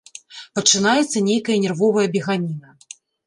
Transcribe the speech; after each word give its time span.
Пачынаецца 0.59 1.17
нейкая 1.27 1.57
нервовая 1.67 2.07
беганіна. 2.17 2.75